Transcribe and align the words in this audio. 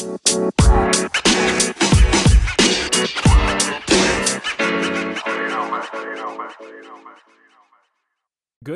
Good 0.00 0.08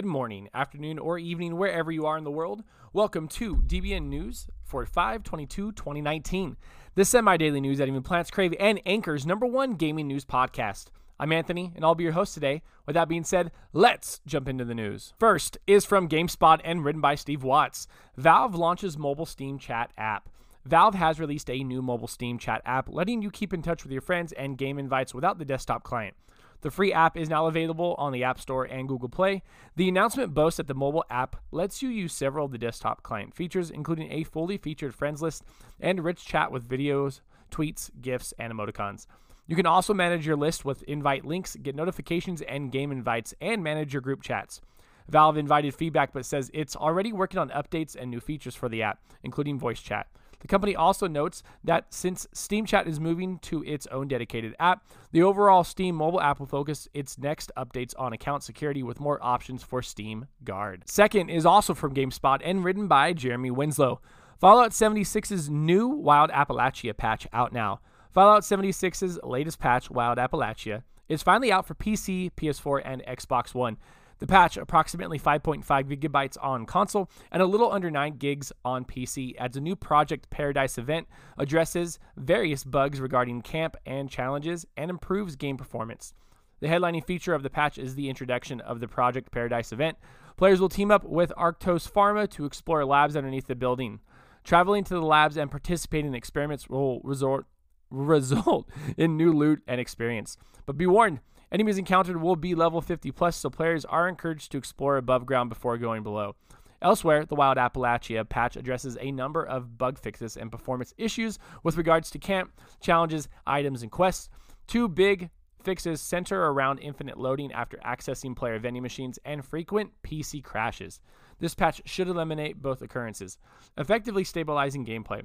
morning, 0.05 0.51
afternoon, 0.53 0.99
or 0.99 1.19
evening, 1.19 1.57
wherever 1.57 1.91
you 1.91 2.05
are 2.05 2.19
in 2.19 2.25
the 2.25 2.31
world. 2.31 2.63
Welcome 2.93 3.29
to 3.29 3.57
DBN 3.57 4.09
News 4.09 4.49
for 4.65 4.85
522 4.85 5.73
2019, 5.73 6.59
the 6.95 7.07
semi 7.07 7.39
daily 7.39 7.63
news 7.63 7.79
that 7.79 7.89
even 7.89 8.03
plants 8.03 8.31
crave 8.31 8.53
and 8.61 8.83
anchors 8.85 9.25
number 9.25 9.47
one 9.47 9.77
gaming 9.77 10.07
news 10.07 10.27
podcast. 10.27 10.89
I'm 11.19 11.33
Anthony, 11.33 11.73
and 11.75 11.87
I'll 11.87 11.95
be 11.95 12.05
your 12.05 12.13
host 12.13 12.35
today. 12.35 12.61
With 12.85 12.95
that 12.95 13.09
being 13.09 13.25
said, 13.25 13.51
let's 13.73 14.21
jump 14.27 14.47
into 14.47 14.67
the 14.67 14.75
news. 14.75 15.15
First 15.19 15.57
is 15.67 15.87
from 15.87 16.07
GameSpot 16.07 16.61
and 16.65 16.85
written 16.85 17.01
by 17.01 17.15
Steve 17.15 17.43
Watts. 17.43 17.87
Valve 18.19 18.55
launches 18.55 18.99
mobile 18.99 19.25
Steam 19.25 19.59
chat 19.59 19.91
app. 19.97 20.29
Valve 20.67 20.95
has 20.95 21.21
released 21.21 21.51
a 21.51 21.63
new 21.63 21.83
mobile 21.83 22.09
Steam 22.09 22.39
chat 22.39 22.63
app, 22.65 22.89
letting 22.89 23.21
you 23.21 23.31
keep 23.31 23.53
in 23.53 23.61
touch 23.61 23.83
with 23.83 23.93
your 23.93 24.01
friends 24.01 24.33
and 24.33 24.57
game 24.57 24.79
invites 24.79 25.13
without 25.13 25.39
the 25.39 25.45
desktop 25.45 25.83
client. 25.83 26.17
The 26.63 26.71
free 26.71 26.91
app 26.91 27.19
is 27.19 27.29
now 27.29 27.47
available 27.47 27.95
on 27.99 28.13
the 28.13 28.25
App 28.25 28.41
Store 28.41 28.65
and 28.65 28.89
Google 28.89 29.11
Play. 29.11 29.43
The 29.77 29.91
announcement 29.91 30.33
boasts 30.33 30.57
that 30.57 30.67
the 30.67 30.73
mobile 30.73 31.05
app 31.11 31.37
lets 31.51 31.83
you 31.83 31.91
use 31.91 32.15
several 32.15 32.47
of 32.47 32.53
the 32.53 32.57
desktop 32.57 33.03
client 33.03 33.35
features, 33.35 33.71
including 33.71 34.11
a 34.11 34.25
fully 34.25 34.57
featured 34.57 34.95
friends 34.95 35.21
list 35.21 35.45
and 35.79 36.03
rich 36.03 36.25
chat 36.25 36.51
with 36.51 36.67
videos, 36.67 37.21
tweets, 37.51 37.91
GIFs, 38.01 38.33
and 38.39 38.51
emoticons. 38.51 39.07
You 39.47 39.57
can 39.57 39.67
also 39.67 39.93
manage 39.93 40.27
your 40.27 40.37
list 40.37 40.65
with 40.65 40.83
invite 40.85 41.27
links, 41.27 41.57
get 41.57 41.77
notifications 41.77 42.41
and 42.41 42.73
game 42.73 42.91
invites, 42.91 43.35
and 43.43 43.63
manage 43.63 43.93
your 43.93 44.01
group 44.01 44.23
chats. 44.23 44.63
Valve 45.11 45.37
invited 45.37 45.75
feedback 45.75 46.15
but 46.15 46.25
says 46.25 46.51
it's 46.55 46.75
already 46.75 47.13
working 47.13 47.39
on 47.39 47.51
updates 47.51 47.95
and 47.95 48.11
new 48.11 48.21
features 48.21 48.55
for 48.55 48.71
the 48.71 48.83
app, 48.83 49.03
including 49.23 49.59
voice 49.59 49.83
chat. 49.83 50.07
The 50.45 50.49
company 50.49 50.77
also 50.77 51.07
notes 51.09 51.43
that 51.65 51.87
since 51.89 52.27
Steam 52.35 52.67
Chat 52.67 52.87
is 52.87 53.01
moving 53.01 53.39
to 53.39 53.65
its 53.65 53.87
own 53.87 54.09
dedicated 54.09 54.55
app, 54.61 54.87
the 55.11 55.23
overall 55.23 55.65
Steam 55.65 55.95
mobile 55.95 56.21
app 56.21 56.39
will 56.39 56.45
focus 56.45 56.87
its 56.93 57.17
next 57.17 57.51
updates 57.57 57.95
on 57.97 58.13
account 58.13 58.43
security 58.43 58.83
with 58.83 59.01
more 59.01 59.19
options 59.23 59.63
for 59.63 59.81
Steam 59.81 60.27
Guard. 60.45 60.83
Second 60.85 61.31
is 61.31 61.47
also 61.47 61.73
from 61.73 61.95
GameSpot 61.95 62.43
and 62.45 62.63
written 62.63 62.89
by 62.89 63.15
Jeremy 63.15 63.51
Winslow. 63.53 64.03
Fallout 64.39 64.73
76's 64.73 65.49
new 65.49 65.89
Wild 65.89 66.29
Appalachia 66.29 66.95
patch 66.95 67.27
out 67.33 67.55
now. 67.55 67.81
Fallout 68.13 68.43
76's 68.43 69.19
latest 69.23 69.59
patch, 69.59 69.91
Wild 69.91 70.19
Appalachia, 70.19 70.83
is 71.09 71.23
finally 71.23 71.53
out 71.53 71.67
for 71.67 71.75
PC, 71.75 72.33
PS4, 72.33 72.83
and 72.85 73.03
Xbox 73.07 73.55
One. 73.55 73.79
The 74.21 74.27
patch, 74.27 74.57
approximately 74.57 75.19
5.5 75.19 75.65
gigabytes 75.65 76.37
on 76.41 76.67
console 76.67 77.11
and 77.33 77.43
a 77.43 77.47
little 77.47 77.73
under 77.73 77.91
9 77.91 78.17
gigs 78.17 78.53
on 78.65 78.85
PC, 78.85 79.35
adds 79.39 79.57
a 79.57 79.61
new 79.61 79.75
Project 79.77 80.31
Paradise 80.31 80.79
event, 80.79 81.09
addresses 81.37 81.99
various 82.17 82.65
bugs 82.65 83.01
regarding 83.01 83.43
camp 83.43 83.77
and 83.85 84.09
challenges, 84.09 84.67
and 84.77 84.91
improves 84.91 85.37
game 85.37 85.57
performance. 85.57 86.15
The 86.61 86.69
headlining 86.69 87.05
feature 87.05 87.35
of 87.35 87.43
the 87.43 87.51
patch 87.51 87.77
is 87.77 87.95
the 87.95 88.09
introduction 88.09 88.61
of 88.61 88.81
the 88.81 88.89
Project 88.89 89.31
Paradise 89.33 89.73
event. 89.73 89.99
Players 90.37 90.61
will 90.61 90.69
team 90.69 90.91
up 90.91 91.05
with 91.05 91.33
Arktos 91.37 91.91
Pharma 91.91 92.31
to 92.31 92.45
explore 92.45 92.85
labs 92.85 93.17
underneath 93.17 93.47
the 93.47 93.55
building. 93.55 94.01
Traveling 94.45 94.85
to 94.85 94.95
the 94.95 95.03
labs 95.03 95.37
and 95.37 95.51
participating 95.51 96.09
in 96.09 96.15
experiments 96.15 96.69
will 96.69 97.01
resort, 97.01 97.47
result 97.91 98.69
in 98.97 99.17
new 99.17 99.33
loot 99.33 99.63
and 99.67 99.81
experience. 99.81 100.37
But 100.67 100.79
be 100.79 100.87
warned, 100.87 101.21
Enemies 101.55 101.79
encountered 101.79 102.21
will 102.21 102.35
be 102.35 102.57
level 102.57 102.81
50 102.81 103.13
plus, 103.13 103.37
so 103.37 103.49
players 103.49 103.85
are 103.85 104.09
encouraged 104.09 104.51
to 104.51 104.59
explore 104.59 104.97
above 104.97 105.25
ground 105.25 105.49
before 105.49 105.79
going 105.79 106.03
below. 106.03 106.35
Elsewhere, 106.83 107.25
the 107.25 107.37
Wild 107.37 107.59
Appalachia 107.59 108.29
patch 108.29 108.57
addresses 108.57 108.99
a 109.01 109.13
number 109.13 109.45
of 109.45 109.79
bug 109.79 109.97
fixes 109.97 110.37
and 110.37 110.51
performance 110.51 110.93
issues 110.99 111.39
with 111.63 111.77
regards 111.77 112.11
to 112.11 112.19
camp, 112.19 112.61
challenges, 112.81 113.29
items, 113.47 113.83
and 113.83 113.93
quests. 113.93 114.31
Two 114.67 114.89
big 114.89 115.31
fixes 115.63 116.01
center 116.01 116.43
around 116.43 116.81
infinite 116.81 117.19
loading 117.19 117.53
after 117.53 117.77
accessing 117.87 118.35
player 118.35 118.59
vending 118.59 118.83
machines 118.83 119.21
and 119.25 119.45
frequent 119.45 119.93
PC 120.03 120.43
crashes. 120.43 120.99
This 121.39 121.55
patch 121.55 121.81
should 121.85 122.09
eliminate 122.09 122.61
both 122.61 122.83
occurrences, 122.83 123.39
effectively 123.79 124.25
stabilizing 124.25 124.85
gameplay. 124.85 125.23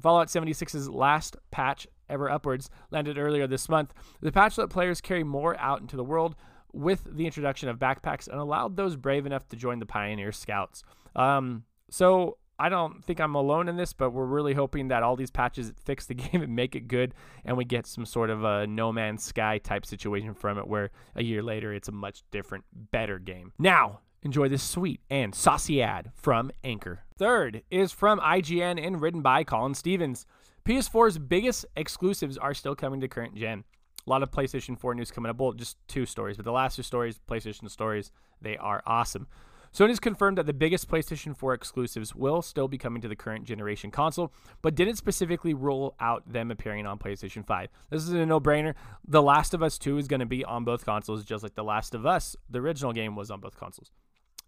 Fallout 0.00 0.28
76's 0.28 0.88
last 0.88 1.36
patch 1.50 1.86
ever 2.10 2.30
upwards 2.30 2.70
landed 2.90 3.18
earlier 3.18 3.46
this 3.46 3.68
month. 3.68 3.94
The 4.20 4.32
patch 4.32 4.58
let 4.58 4.70
players 4.70 5.00
carry 5.00 5.24
more 5.24 5.58
out 5.58 5.80
into 5.80 5.96
the 5.96 6.04
world 6.04 6.36
with 6.72 7.04
the 7.04 7.26
introduction 7.26 7.68
of 7.68 7.78
backpacks 7.78 8.28
and 8.28 8.38
allowed 8.38 8.76
those 8.76 8.96
brave 8.96 9.26
enough 9.26 9.48
to 9.48 9.56
join 9.56 9.78
the 9.78 9.86
Pioneer 9.86 10.32
Scouts. 10.32 10.82
Um, 11.16 11.64
so 11.90 12.38
I 12.58 12.68
don't 12.68 13.02
think 13.02 13.20
I'm 13.20 13.34
alone 13.34 13.68
in 13.68 13.76
this, 13.76 13.94
but 13.94 14.10
we're 14.10 14.26
really 14.26 14.52
hoping 14.52 14.88
that 14.88 15.02
all 15.02 15.16
these 15.16 15.30
patches 15.30 15.72
fix 15.84 16.06
the 16.06 16.14
game 16.14 16.42
and 16.42 16.54
make 16.54 16.76
it 16.76 16.88
good, 16.88 17.14
and 17.44 17.56
we 17.56 17.64
get 17.64 17.86
some 17.86 18.04
sort 18.04 18.30
of 18.30 18.44
a 18.44 18.66
No 18.66 18.92
Man's 18.92 19.24
Sky 19.24 19.58
type 19.58 19.86
situation 19.86 20.34
from 20.34 20.58
it, 20.58 20.68
where 20.68 20.90
a 21.16 21.22
year 21.22 21.42
later 21.42 21.72
it's 21.72 21.88
a 21.88 21.92
much 21.92 22.22
different, 22.30 22.64
better 22.72 23.18
game. 23.18 23.52
Now, 23.58 24.00
enjoy 24.22 24.48
this 24.48 24.62
sweet 24.62 25.00
and 25.08 25.34
saucy 25.34 25.82
ad 25.82 26.12
from 26.14 26.52
Anchor. 26.62 27.04
Third 27.16 27.62
is 27.70 27.92
from 27.92 28.20
IGN 28.20 28.84
and 28.84 29.00
written 29.00 29.22
by 29.22 29.42
Colin 29.42 29.74
Stevens. 29.74 30.26
PS4's 30.64 31.18
biggest 31.18 31.66
exclusives 31.76 32.36
are 32.36 32.54
still 32.54 32.74
coming 32.74 33.00
to 33.00 33.08
current 33.08 33.34
gen. 33.34 33.64
A 34.06 34.10
lot 34.10 34.22
of 34.22 34.30
PlayStation 34.30 34.78
4 34.78 34.94
news 34.94 35.10
coming 35.10 35.30
up. 35.30 35.38
Well, 35.38 35.52
just 35.52 35.76
two 35.88 36.06
stories, 36.06 36.36
but 36.36 36.44
the 36.44 36.52
last 36.52 36.76
two 36.76 36.82
stories, 36.82 37.20
PlayStation 37.28 37.70
stories, 37.70 38.10
they 38.40 38.56
are 38.56 38.82
awesome. 38.86 39.26
Sony's 39.72 40.00
confirmed 40.00 40.36
that 40.36 40.46
the 40.46 40.52
biggest 40.52 40.88
PlayStation 40.88 41.36
4 41.36 41.54
exclusives 41.54 42.12
will 42.14 42.42
still 42.42 42.66
be 42.66 42.76
coming 42.76 43.00
to 43.02 43.08
the 43.08 43.14
current 43.14 43.44
generation 43.44 43.92
console, 43.92 44.32
but 44.62 44.74
didn't 44.74 44.96
specifically 44.96 45.54
rule 45.54 45.94
out 46.00 46.30
them 46.30 46.50
appearing 46.50 46.86
on 46.86 46.98
PlayStation 46.98 47.46
5. 47.46 47.68
This 47.88 48.02
is 48.02 48.10
a 48.10 48.26
no 48.26 48.40
brainer. 48.40 48.74
The 49.06 49.22
Last 49.22 49.54
of 49.54 49.62
Us 49.62 49.78
2 49.78 49.98
is 49.98 50.08
going 50.08 50.20
to 50.20 50.26
be 50.26 50.44
on 50.44 50.64
both 50.64 50.84
consoles, 50.84 51.24
just 51.24 51.44
like 51.44 51.54
The 51.54 51.62
Last 51.62 51.94
of 51.94 52.04
Us, 52.04 52.34
the 52.48 52.58
original 52.58 52.92
game, 52.92 53.14
was 53.14 53.30
on 53.30 53.38
both 53.40 53.56
consoles. 53.56 53.92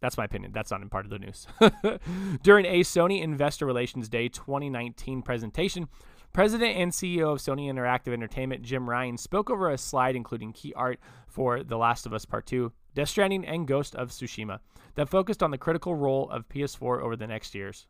That's 0.03 0.19
my 0.19 0.25
opinion. 0.25 0.51
That's 0.53 0.73
not 0.73 0.83
in 0.83 0.91
part 0.91 1.07
of 1.07 1.11
the 1.11 1.19
news. 1.21 1.47
During 2.43 2.67
a 2.67 2.81
Sony 2.81 3.23
Investor 3.23 3.65
Relations 3.65 4.09
Day 4.09 4.29
2019 4.29 5.23
presentation, 5.23 5.89
President 6.33 6.77
and 6.77 6.91
CEO 6.91 7.33
of 7.33 7.39
Sony 7.39 7.73
Interactive 7.73 8.13
Entertainment, 8.13 8.63
Jim 8.63 8.91
Ryan, 8.91 9.17
spoke 9.17 9.49
over 9.49 9.71
a 9.71 9.79
slide 9.79 10.17
including 10.17 10.53
key 10.53 10.75
art 10.75 10.99
for 11.29 11.63
The 11.63 11.79
Last 11.79 12.05
of 12.05 12.13
Us 12.13 12.25
Part 12.25 12.47
2, 12.47 12.73
Death 12.95 13.11
Stranding, 13.11 13.45
and 13.45 13.69
Ghost 13.69 13.95
of 13.95 14.11
Tsushima 14.11 14.59
that 14.97 15.09
focused 15.09 15.43
on 15.43 15.53
the 15.53 15.59
critical 15.59 15.95
role 15.95 16.29
of 16.31 16.49
PS4 16.49 17.01
over 17.01 17.15
the 17.15 17.29
next 17.29 17.55
years. 17.55 17.87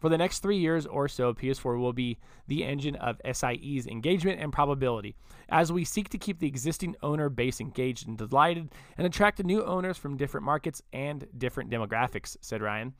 For 0.00 0.08
the 0.08 0.18
next 0.18 0.40
three 0.40 0.58
years 0.58 0.86
or 0.86 1.08
so, 1.08 1.32
PS4 1.32 1.78
will 1.78 1.92
be 1.92 2.18
the 2.46 2.64
engine 2.64 2.96
of 2.96 3.20
SIE's 3.30 3.86
engagement 3.86 4.40
and 4.40 4.52
probability, 4.52 5.14
as 5.48 5.72
we 5.72 5.84
seek 5.84 6.08
to 6.10 6.18
keep 6.18 6.40
the 6.40 6.46
existing 6.46 6.96
owner 7.02 7.28
base 7.28 7.60
engaged 7.60 8.06
and 8.06 8.18
delighted 8.18 8.70
and 8.98 9.06
attract 9.06 9.42
new 9.42 9.64
owners 9.64 9.96
from 9.96 10.16
different 10.16 10.44
markets 10.44 10.82
and 10.92 11.26
different 11.38 11.70
demographics, 11.70 12.36
said 12.40 12.60
Ryan. 12.60 12.94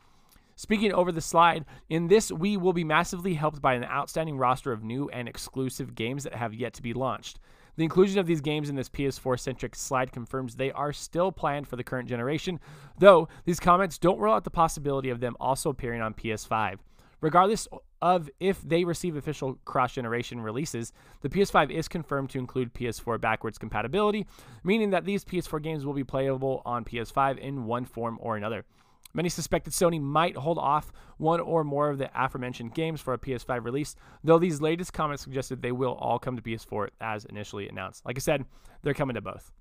Speaking 0.57 0.93
over 0.93 1.11
the 1.11 1.21
slide, 1.21 1.65
in 1.89 2.07
this, 2.07 2.31
we 2.31 2.57
will 2.57 2.73
be 2.73 2.85
massively 2.85 3.35
helped 3.35 3.61
by 3.61 3.75
an 3.75 3.85
outstanding 3.85 4.39
roster 4.39 4.73
of 4.73 4.85
new 4.85 5.09
and 5.09 5.29
exclusive 5.29 5.97
games 5.97 6.23
that 6.23 6.37
have 6.37 6.55
yet 6.55 6.75
to 6.75 6.83
be 6.83 6.93
launched. 6.93 7.41
The 7.77 7.85
inclusion 7.85 8.19
of 8.19 8.27
these 8.27 8.41
games 8.41 8.69
in 8.69 8.77
this 8.77 8.89
PS4 8.89 9.39
centric 9.39 9.75
slide 9.75 10.13
confirms 10.13 10.55
they 10.55 10.71
are 10.73 10.93
still 10.93 11.33
planned 11.33 11.67
for 11.67 11.77
the 11.77 11.85
current 11.85 12.09
generation, 12.09 12.61
though 12.99 13.29
these 13.45 13.59
comments 13.59 13.99
don't 13.99 14.21
rule 14.21 14.35
out 14.35 14.45
the 14.45 14.51
possibility 14.51 15.11
of 15.11 15.21
them 15.21 15.37
also 15.41 15.71
appearing 15.71 16.01
on 16.01 16.15
PS5. 16.15 16.79
Regardless 17.21 17.67
of 18.03 18.29
if 18.39 18.61
they 18.61 18.85
receive 18.85 19.17
official 19.17 19.59
cross 19.65 19.95
generation 19.95 20.41
releases, 20.41 20.93
the 21.23 21.29
PS5 21.29 21.71
is 21.71 21.89
confirmed 21.89 22.29
to 22.31 22.39
include 22.39 22.75
PS4 22.75 23.19
backwards 23.21 23.57
compatibility, 23.57 24.27
meaning 24.63 24.91
that 24.91 25.07
these 25.07 25.25
PS4 25.25 25.63
games 25.63 25.87
will 25.87 25.95
be 25.95 26.05
playable 26.05 26.61
on 26.67 26.85
PS5 26.85 27.39
in 27.39 27.65
one 27.65 27.87
form 27.87 28.19
or 28.21 28.37
another. 28.37 28.67
Many 29.15 29.29
suspected 29.29 29.73
Sony 29.73 30.01
might 30.01 30.37
hold 30.37 30.59
off 30.59 30.93
one 31.19 31.39
or 31.39 31.63
more 31.63 31.89
of 31.89 31.99
the 31.99 32.11
aforementioned 32.15 32.75
games 32.75 33.01
for 33.01 33.15
a 33.15 33.19
PS5 33.19 33.65
release, 33.65 33.95
though 34.25 34.41
these 34.41 34.61
latest 34.61 34.93
comments 34.93 35.23
suggested 35.23 35.63
they 35.63 35.73
will 35.73 35.95
all 35.95 36.19
come 36.19 36.37
to 36.37 36.43
PS4 36.43 36.89
as 37.01 37.25
initially 37.25 37.69
announced. 37.69 38.05
Like 38.05 38.19
I 38.19 38.21
said, 38.21 38.45
they're 38.83 38.93
coming 38.93 39.15
to 39.15 39.21
both. 39.21 39.53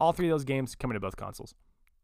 All 0.00 0.12
three 0.12 0.28
of 0.28 0.32
those 0.32 0.44
games 0.44 0.74
coming 0.74 0.94
to 0.94 1.00
both 1.00 1.16
consoles. 1.16 1.54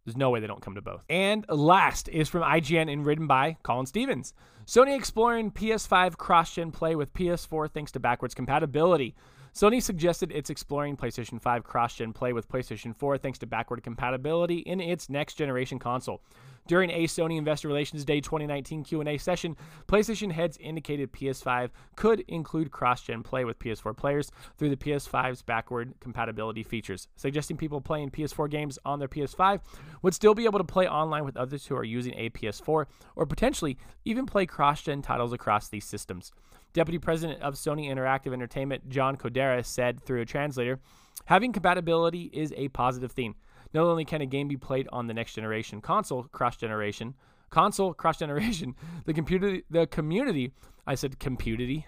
There's 0.04 0.16
no 0.16 0.30
way 0.30 0.40
they 0.40 0.46
don't 0.46 0.62
come 0.62 0.74
to 0.74 0.82
both. 0.82 1.04
And 1.08 1.44
last 1.48 2.08
is 2.08 2.28
from 2.28 2.42
IGN 2.42 2.92
and 2.92 3.04
written 3.04 3.26
by 3.26 3.56
Colin 3.62 3.86
Stevens. 3.86 4.32
Sony 4.66 4.96
exploring 4.96 5.50
PS5 5.50 6.16
cross 6.18 6.54
gen 6.54 6.70
play 6.70 6.94
with 6.94 7.12
PS4 7.14 7.70
thanks 7.70 7.92
to 7.92 8.00
backwards 8.00 8.34
compatibility. 8.34 9.14
Sony 9.54 9.82
suggested 9.82 10.30
it's 10.30 10.50
exploring 10.50 10.96
PlayStation 10.96 11.40
5 11.40 11.64
cross 11.64 11.96
gen 11.96 12.12
play 12.12 12.32
with 12.32 12.48
PlayStation 12.48 12.94
4 12.94 13.18
thanks 13.18 13.38
to 13.38 13.46
backward 13.46 13.82
compatibility 13.82 14.58
in 14.58 14.80
its 14.80 15.10
next 15.10 15.34
generation 15.34 15.78
console. 15.78 16.22
During 16.68 16.90
a 16.90 17.04
Sony 17.04 17.38
Investor 17.38 17.66
Relations 17.66 18.04
Day 18.04 18.20
2019 18.20 18.84
Q&A 18.84 19.16
session, 19.16 19.56
PlayStation 19.88 20.30
heads 20.30 20.58
indicated 20.58 21.10
PS5 21.14 21.70
could 21.96 22.20
include 22.28 22.70
cross-gen 22.70 23.22
play 23.22 23.46
with 23.46 23.58
PS4 23.58 23.96
players 23.96 24.30
through 24.58 24.68
the 24.68 24.76
PS5's 24.76 25.40
backward 25.40 25.94
compatibility 25.98 26.62
features, 26.62 27.08
suggesting 27.16 27.56
people 27.56 27.80
playing 27.80 28.10
PS4 28.10 28.50
games 28.50 28.78
on 28.84 28.98
their 28.98 29.08
PS5 29.08 29.60
would 30.02 30.12
still 30.12 30.34
be 30.34 30.44
able 30.44 30.58
to 30.58 30.64
play 30.64 30.86
online 30.86 31.24
with 31.24 31.38
others 31.38 31.64
who 31.64 31.74
are 31.74 31.84
using 31.84 32.12
a 32.18 32.28
PS4 32.28 32.84
or 33.16 33.26
potentially 33.26 33.78
even 34.04 34.26
play 34.26 34.44
cross-gen 34.44 35.00
titles 35.00 35.32
across 35.32 35.70
these 35.70 35.86
systems. 35.86 36.32
Deputy 36.74 36.98
President 36.98 37.40
of 37.40 37.54
Sony 37.54 37.88
Interactive 37.88 38.34
Entertainment, 38.34 38.90
John 38.90 39.16
Kodera, 39.16 39.64
said 39.64 40.02
through 40.02 40.20
a 40.20 40.26
translator, 40.26 40.80
having 41.24 41.50
compatibility 41.50 42.28
is 42.30 42.52
a 42.58 42.68
positive 42.68 43.12
thing. 43.12 43.36
Not 43.74 43.84
only 43.84 44.04
can 44.04 44.20
a 44.20 44.26
game 44.26 44.48
be 44.48 44.56
played 44.56 44.88
on 44.92 45.06
the 45.06 45.14
next 45.14 45.34
generation 45.34 45.80
console 45.80 46.24
cross 46.24 46.56
generation, 46.56 47.14
console 47.50 47.94
cross 47.94 48.18
generation, 48.18 48.74
the 49.04 49.14
computer 49.14 49.60
the 49.70 49.86
community, 49.86 50.52
I 50.86 50.94
said 50.94 51.18
community, 51.18 51.86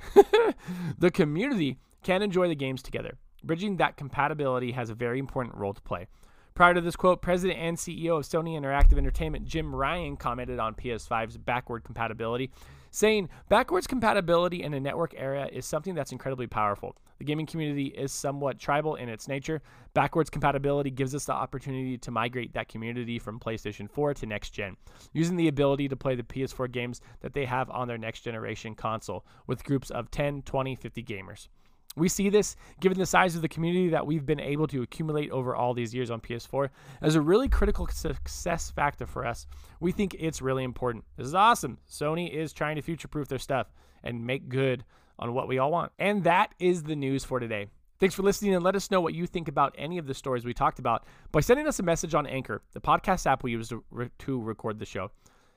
the 0.98 1.10
community 1.10 1.78
can 2.02 2.22
enjoy 2.22 2.48
the 2.48 2.54
games 2.54 2.82
together. 2.82 3.16
Bridging 3.42 3.78
that 3.78 3.96
compatibility 3.96 4.72
has 4.72 4.90
a 4.90 4.94
very 4.94 5.18
important 5.18 5.56
role 5.56 5.72
to 5.72 5.80
play. 5.80 6.06
Prior 6.54 6.74
to 6.74 6.80
this 6.80 6.96
quote, 6.96 7.22
President 7.22 7.58
and 7.58 7.76
CEO 7.76 8.18
of 8.18 8.24
Sony 8.24 8.60
Interactive 8.60 8.98
Entertainment 8.98 9.46
Jim 9.46 9.74
Ryan 9.74 10.16
commented 10.16 10.58
on 10.58 10.74
PS5's 10.74 11.38
backward 11.38 11.84
compatibility, 11.84 12.50
saying, 12.90 13.28
Backwards 13.48 13.86
compatibility 13.86 14.62
in 14.62 14.74
a 14.74 14.80
network 14.80 15.14
area 15.16 15.48
is 15.52 15.66
something 15.66 15.94
that's 15.94 16.12
incredibly 16.12 16.46
powerful. 16.46 16.96
The 17.18 17.24
gaming 17.24 17.46
community 17.46 17.86
is 17.88 18.12
somewhat 18.12 18.58
tribal 18.58 18.94
in 18.94 19.10
its 19.10 19.28
nature. 19.28 19.60
Backwards 19.92 20.30
compatibility 20.30 20.90
gives 20.90 21.14
us 21.14 21.26
the 21.26 21.34
opportunity 21.34 21.98
to 21.98 22.10
migrate 22.10 22.54
that 22.54 22.68
community 22.68 23.18
from 23.18 23.38
PlayStation 23.38 23.90
4 23.90 24.14
to 24.14 24.26
next 24.26 24.50
gen, 24.50 24.76
using 25.12 25.36
the 25.36 25.48
ability 25.48 25.88
to 25.88 25.96
play 25.96 26.14
the 26.14 26.22
PS4 26.22 26.72
games 26.72 27.02
that 27.20 27.34
they 27.34 27.44
have 27.44 27.68
on 27.70 27.88
their 27.88 27.98
next 27.98 28.20
generation 28.20 28.74
console 28.74 29.26
with 29.46 29.64
groups 29.64 29.90
of 29.90 30.10
10, 30.10 30.42
20, 30.42 30.74
50 30.74 31.02
gamers. 31.04 31.48
We 31.96 32.08
see 32.08 32.28
this, 32.28 32.56
given 32.80 32.98
the 32.98 33.06
size 33.06 33.34
of 33.34 33.42
the 33.42 33.48
community 33.48 33.88
that 33.88 34.06
we've 34.06 34.24
been 34.24 34.40
able 34.40 34.68
to 34.68 34.82
accumulate 34.82 35.30
over 35.30 35.56
all 35.56 35.74
these 35.74 35.92
years 35.92 36.10
on 36.10 36.20
PS4, 36.20 36.70
as 37.02 37.16
a 37.16 37.20
really 37.20 37.48
critical 37.48 37.88
success 37.88 38.70
factor 38.70 39.06
for 39.06 39.26
us. 39.26 39.46
We 39.80 39.90
think 39.90 40.14
it's 40.18 40.40
really 40.40 40.62
important. 40.62 41.04
This 41.16 41.26
is 41.26 41.34
awesome. 41.34 41.78
Sony 41.88 42.32
is 42.32 42.52
trying 42.52 42.76
to 42.76 42.82
future 42.82 43.08
proof 43.08 43.26
their 43.28 43.38
stuff 43.38 43.72
and 44.04 44.24
make 44.24 44.48
good 44.48 44.84
on 45.18 45.34
what 45.34 45.48
we 45.48 45.58
all 45.58 45.70
want. 45.70 45.92
And 45.98 46.24
that 46.24 46.54
is 46.58 46.84
the 46.84 46.96
news 46.96 47.24
for 47.24 47.40
today. 47.40 47.66
Thanks 47.98 48.14
for 48.14 48.22
listening 48.22 48.54
and 48.54 48.64
let 48.64 48.76
us 48.76 48.90
know 48.90 49.02
what 49.02 49.12
you 49.12 49.26
think 49.26 49.48
about 49.48 49.74
any 49.76 49.98
of 49.98 50.06
the 50.06 50.14
stories 50.14 50.44
we 50.44 50.54
talked 50.54 50.78
about 50.78 51.04
by 51.32 51.40
sending 51.40 51.66
us 51.66 51.80
a 51.80 51.82
message 51.82 52.14
on 52.14 52.26
Anchor, 52.26 52.62
the 52.72 52.80
podcast 52.80 53.26
app 53.26 53.42
we 53.42 53.50
use 53.50 53.68
to, 53.68 53.84
re- 53.90 54.10
to 54.20 54.40
record 54.40 54.78
the 54.78 54.86
show. 54.86 55.10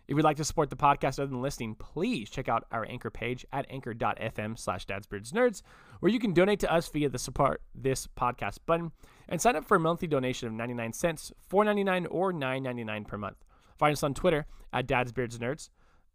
If 0.07 0.17
you'd 0.17 0.23
like 0.23 0.37
to 0.37 0.43
support 0.43 0.69
the 0.69 0.75
podcast 0.75 1.19
other 1.19 1.27
than 1.27 1.41
listening, 1.41 1.75
please 1.75 2.29
check 2.29 2.49
out 2.49 2.65
our 2.71 2.85
anchor 2.89 3.09
page 3.09 3.45
at 3.53 3.65
anchor.fm 3.69 4.59
slash 4.59 4.85
dadsbeardsnerds, 4.85 5.61
where 6.01 6.11
you 6.11 6.19
can 6.19 6.33
donate 6.33 6.59
to 6.59 6.71
us 6.71 6.89
via 6.89 7.07
the 7.07 7.17
support 7.17 7.61
this 7.73 8.07
podcast 8.07 8.57
button 8.65 8.91
and 9.29 9.41
sign 9.41 9.55
up 9.55 9.65
for 9.65 9.77
a 9.77 9.79
monthly 9.79 10.07
donation 10.07 10.47
of 10.47 10.53
99 10.53 10.91
cents, 10.93 11.31
$4.99, 11.49 12.07
or 12.11 12.33
$9.99 12.33 13.07
per 13.07 13.17
month. 13.17 13.37
Find 13.77 13.93
us 13.93 14.03
on 14.03 14.13
Twitter 14.13 14.45
at 14.73 14.87
dadsbeardsnerds, 14.87 15.69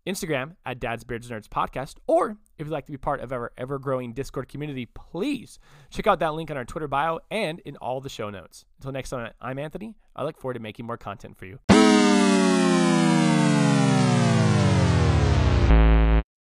Instagram 0.07 0.57
at 0.67 0.81
dadsbeardsnerds 0.81 1.49
podcast, 1.49 1.97
or 2.07 2.37
if 2.59 2.67
you'd 2.67 2.73
like 2.73 2.87
to 2.87 2.93
be 2.93 2.99
part 2.99 3.21
of 3.21 3.33
our 3.33 3.53
ever-growing 3.57 4.13
Discord 4.13 4.49
community, 4.49 4.87
please 4.87 5.59
check 5.91 6.07
out 6.07 6.19
that 6.21 6.35
link 6.35 6.51
on 6.51 6.59
our 6.59 6.65
Twitter 6.67 6.89
bio 6.89 7.21
and 7.31 7.61
in 7.61 7.77
all 7.77 8.03
the 8.03 8.09
show 8.11 8.29
notes. 8.29 8.67
Until 8.79 8.93
next 8.93 9.11
time, 9.11 9.33
I'm 9.41 9.59
Anthony. 9.59 9.97
I 10.15 10.25
look 10.25 10.39
forward 10.39 10.55
to 10.55 10.61
making 10.61 10.85
more 10.85 10.99
content 10.99 11.39
for 11.39 11.47
you. 11.47 11.59
Música 15.69 16.18